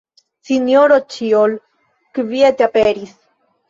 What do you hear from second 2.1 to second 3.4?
kviete aperis.